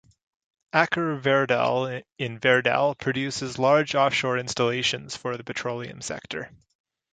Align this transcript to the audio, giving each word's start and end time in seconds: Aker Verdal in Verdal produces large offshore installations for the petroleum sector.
Aker 0.73 1.19
Verdal 1.19 2.01
in 2.17 2.39
Verdal 2.39 2.95
produces 2.97 3.59
large 3.59 3.93
offshore 3.93 4.39
installations 4.39 5.15
for 5.15 5.37
the 5.37 5.43
petroleum 5.43 6.01
sector. 6.01 6.49